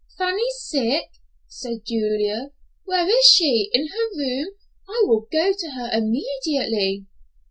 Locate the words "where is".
2.85-3.23